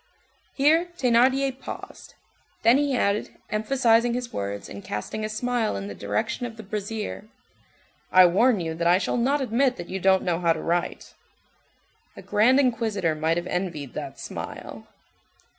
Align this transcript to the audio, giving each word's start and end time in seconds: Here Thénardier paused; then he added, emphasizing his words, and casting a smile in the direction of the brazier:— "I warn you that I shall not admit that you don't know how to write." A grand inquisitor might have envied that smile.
Here 0.55 0.87
Thénardier 0.97 1.59
paused; 1.59 2.15
then 2.63 2.79
he 2.79 2.97
added, 2.97 3.37
emphasizing 3.51 4.15
his 4.15 4.33
words, 4.33 4.67
and 4.67 4.83
casting 4.83 5.23
a 5.23 5.29
smile 5.29 5.75
in 5.77 5.87
the 5.87 5.93
direction 5.93 6.47
of 6.47 6.57
the 6.57 6.63
brazier:— 6.63 7.27
"I 8.11 8.25
warn 8.25 8.59
you 8.59 8.73
that 8.73 8.87
I 8.87 8.97
shall 8.97 9.15
not 9.17 9.41
admit 9.41 9.75
that 9.75 9.89
you 9.89 9.99
don't 9.99 10.23
know 10.23 10.39
how 10.39 10.53
to 10.53 10.59
write." 10.63 11.13
A 12.17 12.23
grand 12.23 12.59
inquisitor 12.59 13.13
might 13.13 13.37
have 13.37 13.45
envied 13.45 13.93
that 13.93 14.19
smile. 14.19 14.87